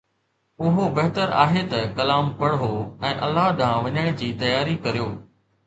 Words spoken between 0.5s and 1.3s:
اھو بھتر